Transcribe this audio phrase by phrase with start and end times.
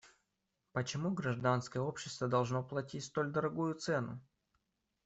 [0.71, 4.19] Почему гражданское общество должно платить столь дорогую цену?